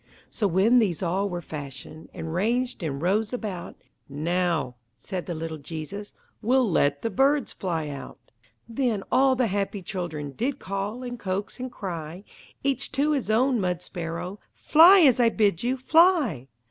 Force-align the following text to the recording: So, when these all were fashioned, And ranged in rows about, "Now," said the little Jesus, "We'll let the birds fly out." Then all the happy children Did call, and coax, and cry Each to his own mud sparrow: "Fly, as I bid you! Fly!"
So, 0.31 0.47
when 0.47 0.79
these 0.79 1.03
all 1.03 1.29
were 1.29 1.43
fashioned, 1.43 2.09
And 2.11 2.33
ranged 2.33 2.81
in 2.81 2.99
rows 2.99 3.33
about, 3.33 3.75
"Now," 4.09 4.77
said 4.97 5.27
the 5.27 5.35
little 5.35 5.59
Jesus, 5.59 6.11
"We'll 6.41 6.67
let 6.67 7.03
the 7.03 7.11
birds 7.11 7.53
fly 7.53 7.87
out." 7.87 8.17
Then 8.67 9.03
all 9.11 9.35
the 9.35 9.45
happy 9.45 9.83
children 9.83 10.31
Did 10.31 10.57
call, 10.57 11.03
and 11.03 11.19
coax, 11.19 11.59
and 11.59 11.71
cry 11.71 12.23
Each 12.63 12.91
to 12.93 13.11
his 13.11 13.29
own 13.29 13.61
mud 13.61 13.83
sparrow: 13.83 14.39
"Fly, 14.55 15.01
as 15.01 15.19
I 15.19 15.29
bid 15.29 15.61
you! 15.61 15.77
Fly!" 15.77 16.47